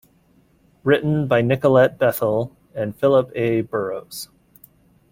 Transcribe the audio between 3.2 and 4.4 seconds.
A. Burrows.